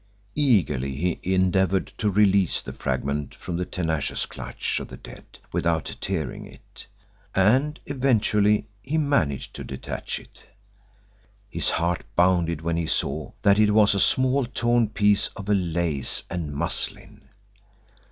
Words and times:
Eagerly 0.33 0.95
he 0.95 1.19
endeavoured 1.21 1.85
to 1.85 2.09
release 2.09 2.63
the 2.63 2.73
fragment 2.73 3.35
from 3.35 3.55
the 3.55 3.65
tenacious 3.67 4.25
clutch 4.25 4.79
of 4.79 4.87
the 4.87 4.97
dead 4.97 5.37
without 5.51 5.95
tearing 6.01 6.47
it, 6.47 6.87
and 7.35 7.79
eventually 7.85 8.67
he 8.81 8.97
managed 8.97 9.53
to 9.53 9.63
detach 9.63 10.17
it. 10.19 10.43
His 11.51 11.69
heart 11.69 12.03
bounded 12.15 12.61
when 12.61 12.77
he 12.77 12.87
saw 12.87 13.33
that 13.43 13.59
it 13.59 13.69
was 13.75 13.93
a 13.93 13.99
small 13.99 14.45
torn 14.47 14.89
piece 14.89 15.27
of 15.35 15.47
lace 15.47 16.23
and 16.31 16.51
muslin. 16.51 17.21